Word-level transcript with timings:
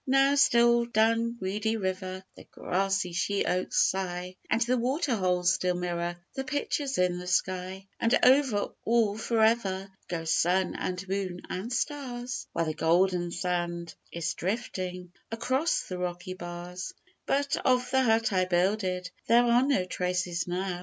Now 0.07 0.33
still 0.33 0.85
down 0.85 1.37
Reedy 1.39 1.77
River 1.77 2.23
The 2.33 2.45
grassy 2.45 3.13
sheoaks 3.13 3.77
sigh, 3.85 4.35
And 4.49 4.59
the 4.61 4.75
waterholes 4.79 5.53
still 5.53 5.75
mirror 5.75 6.17
The 6.33 6.43
pictures 6.43 6.97
in 6.97 7.19
the 7.19 7.27
sky; 7.27 7.85
And 7.99 8.17
over 8.23 8.69
all 8.83 9.15
for 9.15 9.41
ever 9.41 9.91
Go 10.07 10.23
sun 10.25 10.73
and 10.75 11.07
moon 11.07 11.41
and 11.49 11.71
stars, 11.71 12.47
While 12.51 12.65
the 12.65 12.73
golden 12.73 13.29
sand 13.29 13.93
is 14.11 14.33
drifting 14.33 15.11
Across 15.31 15.81
the 15.83 15.99
rocky 15.99 16.33
bars; 16.33 16.95
But 17.27 17.55
of 17.57 17.91
the 17.91 18.01
hut 18.01 18.33
I 18.33 18.45
builded 18.45 19.07
There 19.27 19.43
are 19.45 19.61
no 19.61 19.85
traces 19.85 20.47
now. 20.47 20.79